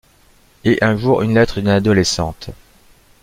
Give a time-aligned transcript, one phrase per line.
[0.63, 2.49] Et, un jour, une lettre d'une adolescente.